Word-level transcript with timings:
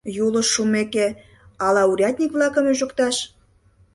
Юлыш 0.25 0.47
шумеке, 0.53 1.07
ала 1.65 1.83
урядник-влакым 1.91 2.65
ӱжыкташ?.. 2.71 3.15